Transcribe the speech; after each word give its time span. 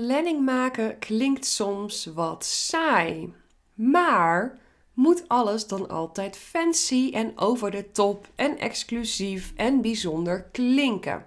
planning 0.00 0.44
maken 0.44 0.98
klinkt 0.98 1.46
soms 1.46 2.04
wat 2.14 2.44
saai. 2.44 3.34
Maar 3.74 4.58
moet 4.94 5.28
alles 5.28 5.66
dan 5.66 5.88
altijd 5.88 6.36
fancy 6.36 7.10
en 7.14 7.38
over 7.38 7.70
de 7.70 7.90
top 7.90 8.28
en 8.34 8.58
exclusief 8.58 9.52
en 9.56 9.80
bijzonder 9.80 10.42
klinken? 10.42 11.26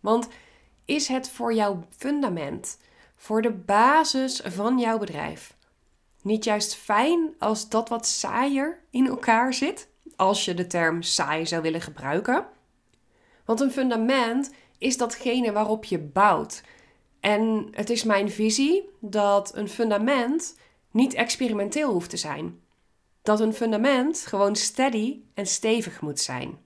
Want 0.00 0.28
is 0.84 1.08
het 1.08 1.30
voor 1.30 1.54
jouw 1.54 1.84
fundament, 1.96 2.78
voor 3.16 3.42
de 3.42 3.52
basis 3.52 4.40
van 4.44 4.78
jouw 4.78 4.98
bedrijf, 4.98 5.56
niet 6.22 6.44
juist 6.44 6.74
fijn 6.74 7.34
als 7.38 7.68
dat 7.68 7.88
wat 7.88 8.06
saaier 8.06 8.80
in 8.90 9.06
elkaar 9.06 9.54
zit? 9.54 9.88
Als 10.16 10.44
je 10.44 10.54
de 10.54 10.66
term 10.66 11.02
saai 11.02 11.46
zou 11.46 11.62
willen 11.62 11.80
gebruiken. 11.80 12.46
Want 13.44 13.60
een 13.60 13.72
fundament 13.72 14.50
is 14.78 14.96
datgene 14.96 15.52
waarop 15.52 15.84
je 15.84 15.98
bouwt. 15.98 16.62
En 17.26 17.68
het 17.70 17.90
is 17.90 18.04
mijn 18.04 18.30
visie 18.30 18.88
dat 19.00 19.56
een 19.56 19.68
fundament 19.68 20.58
niet 20.90 21.14
experimenteel 21.14 21.92
hoeft 21.92 22.10
te 22.10 22.16
zijn. 22.16 22.60
Dat 23.22 23.40
een 23.40 23.52
fundament 23.52 24.24
gewoon 24.26 24.56
steady 24.56 25.20
en 25.34 25.46
stevig 25.46 26.00
moet 26.00 26.20
zijn. 26.20 26.58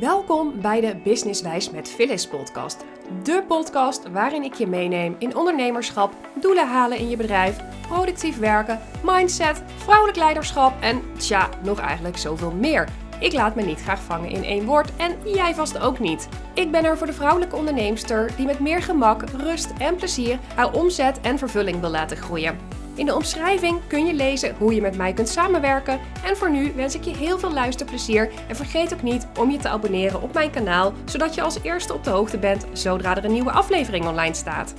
Welkom 0.00 0.60
bij 0.60 0.80
de 0.80 0.96
Businesswijs 0.96 1.70
met 1.70 1.88
Phyllis 1.88 2.28
podcast. 2.28 2.84
De 3.22 3.44
podcast 3.48 4.10
waarin 4.10 4.42
ik 4.42 4.54
je 4.54 4.66
meeneem 4.66 5.16
in 5.18 5.36
ondernemerschap, 5.36 6.14
doelen 6.40 6.68
halen 6.68 6.98
in 6.98 7.08
je 7.08 7.16
bedrijf, 7.16 7.60
productief 7.88 8.38
werken, 8.38 8.80
mindset, 9.02 9.62
vrouwelijk 9.76 10.18
leiderschap 10.18 10.80
en 10.80 11.02
tja, 11.18 11.48
nog 11.62 11.78
eigenlijk 11.78 12.16
zoveel 12.16 12.52
meer. 12.52 12.88
Ik 13.24 13.32
laat 13.32 13.54
me 13.54 13.62
niet 13.62 13.82
graag 13.82 14.02
vangen 14.02 14.30
in 14.30 14.44
één 14.44 14.64
woord 14.64 14.96
en 14.96 15.16
jij 15.24 15.54
vast 15.54 15.78
ook 15.78 15.98
niet. 15.98 16.28
Ik 16.54 16.70
ben 16.70 16.84
er 16.84 16.98
voor 16.98 17.06
de 17.06 17.12
vrouwelijke 17.12 17.56
onderneemster 17.56 18.30
die 18.36 18.46
met 18.46 18.60
meer 18.60 18.82
gemak, 18.82 19.22
rust 19.30 19.72
en 19.78 19.96
plezier 19.96 20.38
haar 20.54 20.72
omzet 20.72 21.20
en 21.20 21.38
vervulling 21.38 21.80
wil 21.80 21.90
laten 21.90 22.16
groeien. 22.16 22.58
In 22.94 23.06
de 23.06 23.14
omschrijving 23.14 23.80
kun 23.86 24.06
je 24.06 24.14
lezen 24.14 24.54
hoe 24.58 24.74
je 24.74 24.80
met 24.80 24.96
mij 24.96 25.12
kunt 25.12 25.28
samenwerken. 25.28 26.00
En 26.24 26.36
voor 26.36 26.50
nu 26.50 26.72
wens 26.72 26.94
ik 26.94 27.04
je 27.04 27.16
heel 27.16 27.38
veel 27.38 27.52
luisterplezier. 27.52 28.30
En 28.48 28.56
vergeet 28.56 28.94
ook 28.94 29.02
niet 29.02 29.26
om 29.38 29.50
je 29.50 29.58
te 29.58 29.68
abonneren 29.68 30.22
op 30.22 30.32
mijn 30.32 30.50
kanaal, 30.50 30.92
zodat 31.04 31.34
je 31.34 31.42
als 31.42 31.62
eerste 31.62 31.94
op 31.94 32.04
de 32.04 32.10
hoogte 32.10 32.38
bent 32.38 32.66
zodra 32.72 33.16
er 33.16 33.24
een 33.24 33.32
nieuwe 33.32 33.52
aflevering 33.52 34.06
online 34.06 34.34
staat. 34.34 34.74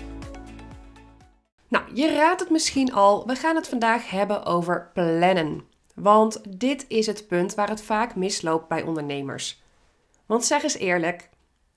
Nou, 1.69 1.83
je 1.93 2.15
raadt 2.15 2.39
het 2.39 2.49
misschien 2.49 2.93
al, 2.93 3.27
we 3.27 3.35
gaan 3.35 3.55
het 3.55 3.67
vandaag 3.67 4.09
hebben 4.09 4.45
over 4.45 4.89
plannen. 4.93 5.73
Want 5.95 6.59
dit 6.59 6.85
is 6.87 7.05
het 7.05 7.27
punt 7.27 7.55
waar 7.55 7.69
het 7.69 7.81
vaak 7.81 8.15
misloopt 8.15 8.67
bij 8.67 8.83
ondernemers. 8.83 9.63
Want 10.25 10.45
zeg 10.45 10.63
eens 10.63 10.77
eerlijk, 10.77 11.29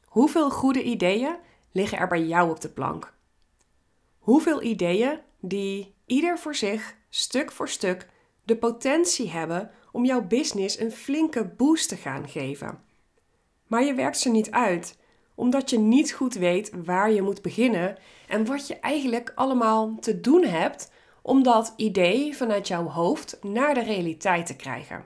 hoeveel 0.04 0.50
goede 0.50 0.82
ideeën 0.82 1.36
liggen 1.72 1.98
er 1.98 2.08
bij 2.08 2.24
jou 2.24 2.50
op 2.50 2.60
de 2.60 2.68
plank? 2.68 3.12
Hoeveel 4.18 4.62
ideeën 4.62 5.20
die 5.40 5.94
ieder 6.06 6.38
voor 6.38 6.54
zich, 6.54 6.96
stuk 7.08 7.52
voor 7.52 7.68
stuk, 7.68 8.08
de 8.44 8.56
potentie 8.56 9.30
hebben 9.30 9.70
om 9.92 10.04
jouw 10.04 10.22
business 10.22 10.78
een 10.78 10.92
flinke 10.92 11.44
boost 11.44 11.88
te 11.88 11.96
gaan 11.96 12.28
geven. 12.28 12.82
Maar 13.66 13.84
je 13.84 13.94
werkt 13.94 14.18
ze 14.18 14.30
niet 14.30 14.50
uit, 14.50 14.98
omdat 15.34 15.70
je 15.70 15.78
niet 15.78 16.12
goed 16.12 16.34
weet 16.34 16.70
waar 16.84 17.10
je 17.10 17.22
moet 17.22 17.42
beginnen 17.42 17.98
en 18.28 18.46
wat 18.46 18.66
je 18.66 18.78
eigenlijk 18.78 19.32
allemaal 19.34 19.96
te 20.00 20.20
doen 20.20 20.44
hebt 20.44 20.90
om 21.28 21.42
dat 21.42 21.72
idee 21.76 22.36
vanuit 22.36 22.68
jouw 22.68 22.88
hoofd 22.88 23.38
naar 23.42 23.74
de 23.74 23.82
realiteit 23.82 24.46
te 24.46 24.56
krijgen. 24.56 25.04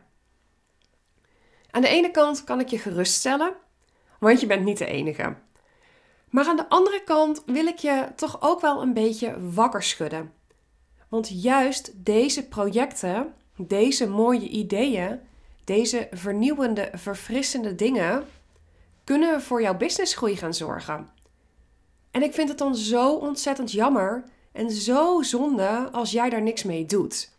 Aan 1.71 1.83
de 1.83 1.89
ene 1.89 2.11
kant 2.11 2.45
kan 2.45 2.61
ik 2.61 2.69
je 2.69 2.79
geruststellen, 2.79 3.55
want 4.19 4.41
je 4.41 4.47
bent 4.47 4.65
niet 4.65 4.79
de 4.79 4.87
enige. 4.87 5.37
Maar 6.31 6.47
aan 6.47 6.57
de 6.57 6.69
andere 6.69 7.03
kant 7.05 7.43
wil 7.47 7.67
ik 7.67 7.79
je 7.79 8.09
toch 8.17 8.37
ook 8.41 8.61
wel 8.61 8.83
een 8.83 8.93
beetje 8.93 9.51
wakker 9.51 9.83
schudden. 9.83 10.33
Want 11.09 11.43
juist 11.43 11.93
deze 11.95 12.49
projecten, 12.49 13.35
deze 13.57 14.09
mooie 14.09 14.49
ideeën, 14.49 15.21
deze 15.65 16.09
vernieuwende, 16.11 16.91
verfrissende 16.95 17.75
dingen 17.75 18.25
kunnen 19.05 19.43
voor 19.43 19.63
jouw 19.63 19.77
businessgroei 19.77 20.37
gaan 20.37 20.55
zorgen. 20.55 21.09
En 22.11 22.23
ik 22.23 22.35
vind 22.35 22.49
het 22.49 22.59
dan 22.59 22.77
zo 22.77 23.15
ontzettend 23.15 23.73
jammer 23.73 24.25
en 24.53 24.71
zo 24.71 25.23
zonde 25.23 25.89
als 25.93 26.11
jij 26.11 26.31
daar 26.31 26.43
niks 26.43 26.63
mee 26.63 26.87
doet. 26.87 27.31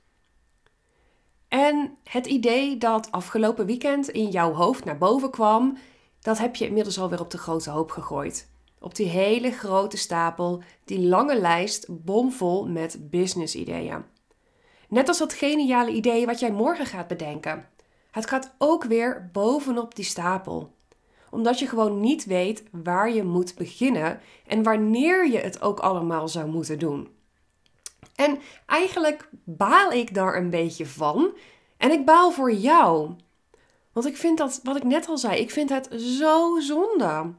En 1.47 1.97
het 2.03 2.25
idee 2.25 2.77
dat 2.77 3.11
afgelopen 3.11 3.65
weekend 3.65 4.09
in 4.09 4.29
jouw 4.29 4.53
hoofd 4.53 4.85
naar 4.85 4.97
boven 4.97 5.29
kwam, 5.31 5.77
dat 6.19 6.37
heb 6.37 6.55
je 6.55 6.65
inmiddels 6.67 6.99
alweer 6.99 7.19
op 7.19 7.31
de 7.31 7.37
grote 7.37 7.69
hoop 7.69 7.91
gegooid. 7.91 8.51
Op 8.79 8.95
die 8.95 9.07
hele 9.07 9.51
grote 9.51 9.97
stapel, 9.97 10.61
die 10.85 10.99
lange 10.99 11.39
lijst 11.39 11.85
bomvol 11.89 12.67
met 12.67 13.09
business-ideeën. 13.09 14.03
Net 14.89 15.07
als 15.07 15.17
dat 15.17 15.33
geniale 15.33 15.91
idee 15.91 16.25
wat 16.25 16.39
jij 16.39 16.51
morgen 16.51 16.85
gaat 16.85 17.07
bedenken. 17.07 17.69
Het 18.11 18.27
gaat 18.27 18.55
ook 18.57 18.83
weer 18.83 19.29
bovenop 19.31 19.95
die 19.95 20.05
stapel 20.05 20.72
omdat 21.33 21.59
je 21.59 21.67
gewoon 21.67 21.99
niet 21.99 22.25
weet 22.25 22.63
waar 22.71 23.11
je 23.13 23.23
moet 23.23 23.55
beginnen 23.55 24.19
en 24.47 24.63
wanneer 24.63 25.27
je 25.27 25.37
het 25.37 25.61
ook 25.61 25.79
allemaal 25.79 26.27
zou 26.27 26.47
moeten 26.47 26.79
doen. 26.79 27.07
En 28.15 28.39
eigenlijk 28.65 29.29
baal 29.43 29.91
ik 29.91 30.13
daar 30.13 30.35
een 30.37 30.49
beetje 30.49 30.85
van. 30.85 31.31
En 31.77 31.91
ik 31.91 32.05
baal 32.05 32.31
voor 32.31 32.53
jou. 32.53 33.11
Want 33.93 34.05
ik 34.05 34.17
vind 34.17 34.37
dat, 34.37 34.59
wat 34.63 34.75
ik 34.75 34.83
net 34.83 35.07
al 35.07 35.17
zei, 35.17 35.39
ik 35.39 35.51
vind 35.51 35.69
het 35.69 35.89
zo 36.01 36.59
zonde. 36.59 37.33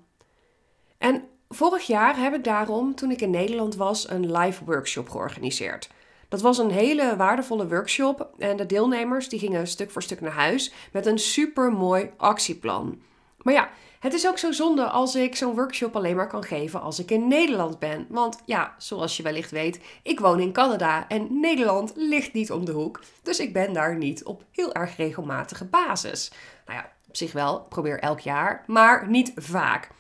En 0.99 1.25
vorig 1.49 1.87
jaar 1.87 2.19
heb 2.19 2.35
ik 2.35 2.45
daarom, 2.45 2.95
toen 2.95 3.11
ik 3.11 3.21
in 3.21 3.31
Nederland 3.31 3.77
was, 3.77 4.11
een 4.11 4.37
live 4.37 4.65
workshop 4.65 5.09
georganiseerd. 5.09 5.91
Dat 6.29 6.41
was 6.41 6.59
een 6.59 6.71
hele 6.71 7.17
waardevolle 7.17 7.69
workshop 7.69 8.35
en 8.39 8.57
de 8.57 8.67
deelnemers 8.67 9.29
die 9.29 9.39
gingen 9.39 9.67
stuk 9.67 9.91
voor 9.91 10.03
stuk 10.03 10.21
naar 10.21 10.33
huis 10.33 10.73
met 10.93 11.07
een 11.07 11.19
super 11.19 11.73
mooi 11.73 12.11
actieplan. 12.17 13.01
Maar 13.45 13.55
ja, 13.55 13.71
het 14.01 14.13
is 14.13 14.29
ook 14.29 14.39
zo 14.39 14.53
zonde 14.53 14.85
als 14.85 15.15
ik 15.15 15.37
zo'n 15.37 15.55
workshop 15.55 15.97
alleen 15.97 16.17
maar 16.17 16.29
kan 16.29 16.45
geven 16.45 16.81
als 16.81 16.99
ik 16.99 17.11
in 17.11 17.29
Nederland 17.29 17.79
ben. 17.79 18.07
Want 18.09 18.43
ja, 18.45 18.75
zoals 18.79 19.17
je 19.17 19.23
wellicht 19.23 19.51
weet, 19.51 19.81
ik 20.03 20.21
woon 20.21 20.41
in 20.41 20.53
Canada 20.53 21.09
en 21.09 21.41
Nederland 21.41 21.93
ligt 21.97 22.33
niet 22.33 22.53
om 22.53 22.65
de 22.65 22.73
hoek. 22.73 23.03
Dus 23.23 23.39
ik 23.39 23.53
ben 23.53 23.73
daar 23.73 23.97
niet 23.97 24.25
op 24.25 24.45
heel 24.51 24.73
erg 24.73 24.97
regelmatige 24.97 25.65
basis. 25.65 26.33
Nou 26.67 26.79
ja, 26.79 26.93
op 27.09 27.17
zich 27.17 27.33
wel, 27.33 27.57
ik 27.61 27.69
probeer 27.69 27.99
elk 27.99 28.21
jaar, 28.21 28.65
maar 28.67 29.09
niet 29.09 29.33
vaak. 29.37 29.91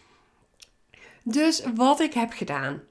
Dus 1.22 1.62
wat 1.74 2.00
ik 2.00 2.14
heb 2.14 2.32
gedaan. 2.32 2.82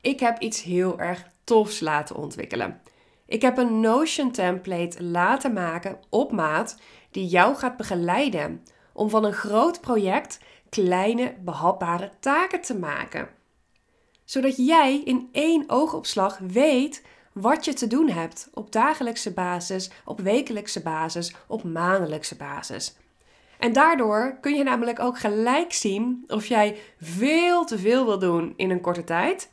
Ik 0.00 0.20
heb 0.20 0.40
iets 0.40 0.62
heel 0.62 0.98
erg 0.98 1.24
tofs 1.44 1.80
laten 1.80 2.16
ontwikkelen. 2.16 2.80
Ik 3.26 3.42
heb 3.42 3.58
een 3.58 3.80
Notion 3.80 4.30
template 4.30 5.04
laten 5.04 5.52
maken 5.52 5.98
op 6.08 6.32
maat 6.32 6.76
die 7.10 7.26
jou 7.26 7.56
gaat 7.56 7.76
begeleiden 7.76 8.62
om 9.00 9.10
van 9.10 9.24
een 9.24 9.32
groot 9.32 9.80
project 9.80 10.38
kleine 10.68 11.34
behapbare 11.40 12.10
taken 12.20 12.60
te 12.60 12.78
maken. 12.78 13.28
Zodat 14.24 14.56
jij 14.56 15.00
in 15.04 15.28
één 15.32 15.64
oogopslag 15.66 16.38
weet 16.38 17.02
wat 17.32 17.64
je 17.64 17.72
te 17.72 17.86
doen 17.86 18.08
hebt 18.08 18.48
op 18.54 18.72
dagelijkse 18.72 19.32
basis, 19.32 19.90
op 20.04 20.20
wekelijkse 20.20 20.82
basis, 20.82 21.34
op 21.46 21.62
maandelijkse 21.62 22.36
basis. 22.36 22.96
En 23.58 23.72
daardoor 23.72 24.38
kun 24.40 24.54
je 24.54 24.62
namelijk 24.62 25.00
ook 25.00 25.18
gelijk 25.18 25.72
zien 25.72 26.24
of 26.26 26.46
jij 26.46 26.78
veel 27.00 27.64
te 27.64 27.78
veel 27.78 28.04
wil 28.04 28.18
doen 28.18 28.52
in 28.56 28.70
een 28.70 28.80
korte 28.80 29.04
tijd, 29.04 29.50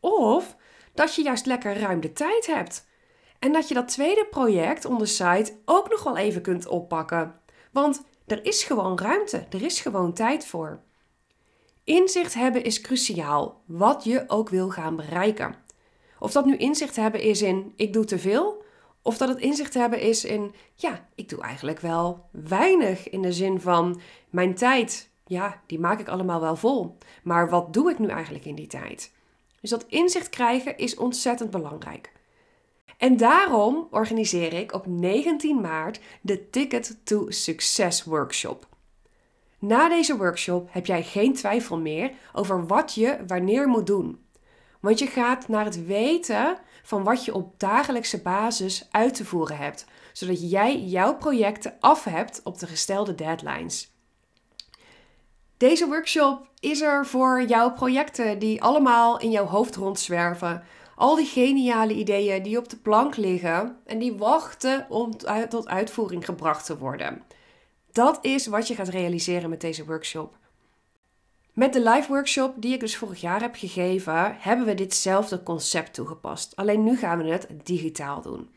of 0.00 0.56
dat 0.94 1.14
je 1.14 1.22
juist 1.22 1.46
lekker 1.46 1.78
ruim 1.78 2.00
de 2.00 2.12
tijd 2.12 2.46
hebt. 2.46 2.88
En 3.38 3.52
dat 3.52 3.68
je 3.68 3.74
dat 3.74 3.88
tweede 3.88 4.26
project 4.30 4.84
on 4.84 5.06
site 5.06 5.56
ook 5.64 5.90
nog 5.90 6.02
wel 6.02 6.16
even 6.16 6.42
kunt 6.42 6.66
oppakken. 6.66 7.34
Want 7.72 8.02
er 8.30 8.44
is 8.44 8.62
gewoon 8.62 8.98
ruimte, 8.98 9.46
er 9.50 9.62
is 9.62 9.80
gewoon 9.80 10.12
tijd 10.12 10.46
voor. 10.46 10.80
Inzicht 11.84 12.34
hebben 12.34 12.64
is 12.64 12.80
cruciaal, 12.80 13.62
wat 13.66 14.04
je 14.04 14.24
ook 14.26 14.48
wil 14.48 14.70
gaan 14.70 14.96
bereiken. 14.96 15.54
Of 16.18 16.32
dat 16.32 16.44
nu 16.44 16.56
inzicht 16.56 16.96
hebben 16.96 17.20
is 17.20 17.42
in 17.42 17.72
ik 17.76 17.92
doe 17.92 18.04
te 18.04 18.18
veel, 18.18 18.64
of 19.02 19.16
dat 19.16 19.28
het 19.28 19.38
inzicht 19.38 19.74
hebben 19.74 20.00
is 20.00 20.24
in 20.24 20.54
ja, 20.74 21.08
ik 21.14 21.28
doe 21.28 21.40
eigenlijk 21.40 21.80
wel 21.80 22.28
weinig 22.30 23.08
in 23.10 23.22
de 23.22 23.32
zin 23.32 23.60
van 23.60 24.00
mijn 24.30 24.54
tijd, 24.54 25.10
ja, 25.26 25.60
die 25.66 25.78
maak 25.78 26.00
ik 26.00 26.08
allemaal 26.08 26.40
wel 26.40 26.56
vol. 26.56 26.96
Maar 27.22 27.48
wat 27.48 27.72
doe 27.72 27.90
ik 27.90 27.98
nu 27.98 28.08
eigenlijk 28.08 28.44
in 28.44 28.54
die 28.54 28.66
tijd? 28.66 29.12
Dus 29.60 29.70
dat 29.70 29.84
inzicht 29.88 30.28
krijgen 30.28 30.76
is 30.76 30.96
ontzettend 30.96 31.50
belangrijk. 31.50 32.12
En 33.00 33.16
daarom 33.16 33.88
organiseer 33.90 34.52
ik 34.52 34.72
op 34.72 34.86
19 34.86 35.60
maart 35.60 36.00
de 36.20 36.50
Ticket 36.50 37.00
to 37.04 37.30
Success 37.30 38.04
Workshop. 38.04 38.66
Na 39.58 39.88
deze 39.88 40.16
workshop 40.16 40.68
heb 40.72 40.86
jij 40.86 41.02
geen 41.02 41.34
twijfel 41.34 41.78
meer 41.78 42.12
over 42.32 42.66
wat 42.66 42.94
je 42.94 43.18
wanneer 43.26 43.68
moet 43.68 43.86
doen. 43.86 44.24
Want 44.80 44.98
je 44.98 45.06
gaat 45.06 45.48
naar 45.48 45.64
het 45.64 45.86
weten 45.86 46.58
van 46.82 47.02
wat 47.04 47.24
je 47.24 47.34
op 47.34 47.60
dagelijkse 47.60 48.22
basis 48.22 48.88
uit 48.90 49.14
te 49.14 49.24
voeren 49.24 49.56
hebt, 49.56 49.86
zodat 50.12 50.50
jij 50.50 50.80
jouw 50.80 51.16
projecten 51.16 51.76
af 51.80 52.04
hebt 52.04 52.40
op 52.44 52.58
de 52.58 52.66
gestelde 52.66 53.14
deadlines. 53.14 53.92
Deze 55.56 55.86
workshop 55.86 56.48
is 56.58 56.80
er 56.80 57.06
voor 57.06 57.42
jouw 57.42 57.72
projecten 57.72 58.38
die 58.38 58.62
allemaal 58.62 59.18
in 59.18 59.30
jouw 59.30 59.46
hoofd 59.46 59.76
rondzwerven. 59.76 60.62
Al 61.00 61.16
die 61.16 61.26
geniale 61.26 61.94
ideeën 61.94 62.42
die 62.42 62.58
op 62.58 62.68
de 62.68 62.76
plank 62.76 63.16
liggen 63.16 63.76
en 63.86 63.98
die 63.98 64.12
wachten 64.12 64.86
om 64.88 65.16
tot 65.48 65.68
uitvoering 65.68 66.24
gebracht 66.24 66.66
te 66.66 66.78
worden. 66.78 67.22
Dat 67.92 68.18
is 68.22 68.46
wat 68.46 68.68
je 68.68 68.74
gaat 68.74 68.88
realiseren 68.88 69.50
met 69.50 69.60
deze 69.60 69.84
workshop. 69.84 70.36
Met 71.52 71.72
de 71.72 71.82
live 71.82 72.08
workshop 72.08 72.54
die 72.56 72.74
ik 72.74 72.80
dus 72.80 72.96
vorig 72.96 73.20
jaar 73.20 73.40
heb 73.40 73.54
gegeven, 73.54 74.36
hebben 74.38 74.66
we 74.66 74.74
ditzelfde 74.74 75.42
concept 75.42 75.94
toegepast. 75.94 76.56
Alleen 76.56 76.84
nu 76.84 76.96
gaan 76.96 77.18
we 77.18 77.30
het 77.30 77.48
digitaal 77.64 78.22
doen. 78.22 78.50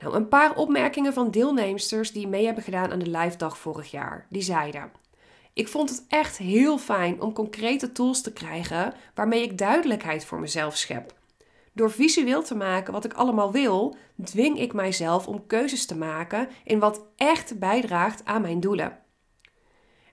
Nou, 0.00 0.14
een 0.14 0.28
paar 0.28 0.56
opmerkingen 0.56 1.12
van 1.12 1.30
deelnemsters 1.30 2.12
die 2.12 2.28
mee 2.28 2.44
hebben 2.44 2.64
gedaan 2.64 2.92
aan 2.92 2.98
de 2.98 3.18
live 3.18 3.36
dag 3.36 3.58
vorig 3.58 3.90
jaar. 3.90 4.26
Die 4.28 4.42
zeiden: 4.42 4.92
Ik 5.52 5.68
vond 5.68 5.90
het 5.90 6.04
echt 6.08 6.36
heel 6.36 6.78
fijn 6.78 7.20
om 7.20 7.32
concrete 7.32 7.92
tools 7.92 8.22
te 8.22 8.32
krijgen 8.32 8.94
waarmee 9.14 9.42
ik 9.42 9.58
duidelijkheid 9.58 10.24
voor 10.24 10.40
mezelf 10.40 10.76
schep. 10.76 11.22
Door 11.74 11.90
visueel 11.90 12.42
te 12.42 12.54
maken 12.54 12.92
wat 12.92 13.04
ik 13.04 13.12
allemaal 13.12 13.52
wil, 13.52 13.96
dwing 14.24 14.58
ik 14.58 14.72
mijzelf 14.72 15.26
om 15.26 15.46
keuzes 15.46 15.86
te 15.86 15.96
maken 15.96 16.48
in 16.64 16.78
wat 16.78 17.06
echt 17.16 17.58
bijdraagt 17.58 18.24
aan 18.24 18.40
mijn 18.40 18.60
doelen. 18.60 18.98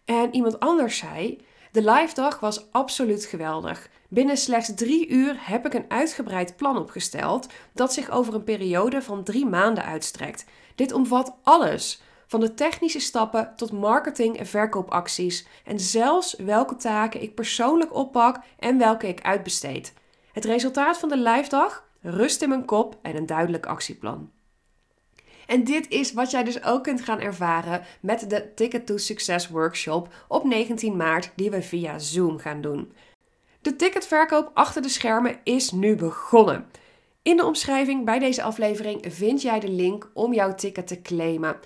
En 0.05 0.35
iemand 0.35 0.59
anders 0.59 0.97
zei: 0.97 1.41
De 1.71 1.83
live 1.91 2.13
dag 2.13 2.39
was 2.39 2.71
absoluut 2.71 3.25
geweldig. 3.25 3.89
Binnen 4.09 4.37
slechts 4.37 4.73
drie 4.75 5.09
uur 5.09 5.35
heb 5.39 5.65
ik 5.65 5.73
een 5.73 5.85
uitgebreid 5.87 6.55
plan 6.55 6.77
opgesteld 6.77 7.47
dat 7.73 7.93
zich 7.93 8.09
over 8.09 8.33
een 8.33 8.43
periode 8.43 9.01
van 9.01 9.23
drie 9.23 9.45
maanden 9.45 9.85
uitstrekt. 9.85 10.45
Dit 10.75 10.91
omvat 10.91 11.35
alles, 11.43 12.01
van 12.27 12.39
de 12.39 12.53
technische 12.53 12.99
stappen 12.99 13.53
tot 13.55 13.71
marketing 13.71 14.37
en 14.37 14.45
verkoopacties 14.45 15.47
en 15.65 15.79
zelfs 15.79 16.35
welke 16.35 16.75
taken 16.75 17.21
ik 17.21 17.35
persoonlijk 17.35 17.93
oppak 17.93 18.39
en 18.59 18.77
welke 18.77 19.07
ik 19.07 19.21
uitbesteed. 19.21 19.93
Het 20.31 20.45
resultaat 20.45 20.97
van 20.97 21.09
de 21.09 21.17
live 21.17 21.49
dag? 21.49 21.89
Rust 22.01 22.41
in 22.41 22.49
mijn 22.49 22.65
kop 22.65 22.99
en 23.01 23.15
een 23.15 23.25
duidelijk 23.25 23.65
actieplan. 23.65 24.31
En 25.47 25.63
dit 25.63 25.89
is 25.89 26.13
wat 26.13 26.31
jij 26.31 26.43
dus 26.43 26.63
ook 26.63 26.83
kunt 26.83 27.01
gaan 27.01 27.19
ervaren 27.19 27.81
met 28.01 28.29
de 28.29 28.53
Ticket 28.53 28.85
to 28.85 28.97
Success 28.97 29.47
workshop 29.47 30.13
op 30.27 30.43
19 30.43 30.95
maart 30.95 31.31
die 31.35 31.51
we 31.51 31.61
via 31.61 31.99
Zoom 31.99 32.37
gaan 32.37 32.61
doen. 32.61 32.93
De 33.61 33.75
ticketverkoop 33.75 34.51
achter 34.53 34.81
de 34.81 34.89
schermen 34.89 35.39
is 35.43 35.71
nu 35.71 35.95
begonnen. 35.95 36.65
In 37.21 37.37
de 37.37 37.45
omschrijving 37.45 38.05
bij 38.05 38.19
deze 38.19 38.43
aflevering 38.43 39.05
vind 39.09 39.41
jij 39.41 39.59
de 39.59 39.69
link 39.69 40.11
om 40.13 40.33
jouw 40.33 40.55
ticket 40.55 40.87
te 40.87 41.01
claimen. 41.01 41.59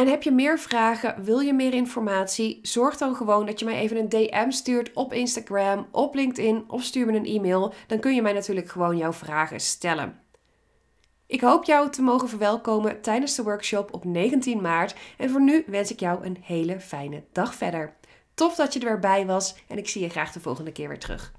En 0.00 0.08
heb 0.08 0.22
je 0.22 0.30
meer 0.30 0.58
vragen, 0.58 1.24
wil 1.24 1.38
je 1.38 1.52
meer 1.52 1.74
informatie? 1.74 2.58
Zorg 2.62 2.96
dan 2.96 3.14
gewoon 3.14 3.46
dat 3.46 3.58
je 3.58 3.64
mij 3.64 3.74
even 3.74 3.96
een 3.96 4.08
DM 4.08 4.50
stuurt 4.50 4.92
op 4.94 5.12
Instagram, 5.12 5.88
op 5.90 6.14
LinkedIn 6.14 6.64
of 6.66 6.82
stuur 6.82 7.06
me 7.06 7.12
een 7.12 7.26
e-mail. 7.26 7.74
Dan 7.86 8.00
kun 8.00 8.14
je 8.14 8.22
mij 8.22 8.32
natuurlijk 8.32 8.68
gewoon 8.68 8.96
jouw 8.96 9.12
vragen 9.12 9.60
stellen. 9.60 10.20
Ik 11.26 11.40
hoop 11.40 11.64
jou 11.64 11.90
te 11.90 12.02
mogen 12.02 12.28
verwelkomen 12.28 13.00
tijdens 13.00 13.34
de 13.34 13.42
workshop 13.42 13.94
op 13.94 14.04
19 14.04 14.60
maart. 14.60 14.94
En 15.16 15.30
voor 15.30 15.42
nu 15.42 15.64
wens 15.66 15.92
ik 15.92 16.00
jou 16.00 16.24
een 16.24 16.36
hele 16.40 16.80
fijne 16.80 17.24
dag 17.32 17.54
verder. 17.54 17.96
Tof 18.34 18.54
dat 18.54 18.72
je 18.72 18.80
er 18.80 18.86
weer 18.86 18.98
bij 18.98 19.26
was 19.26 19.56
en 19.68 19.78
ik 19.78 19.88
zie 19.88 20.02
je 20.02 20.08
graag 20.08 20.32
de 20.32 20.40
volgende 20.40 20.72
keer 20.72 20.88
weer 20.88 20.98
terug. 20.98 21.32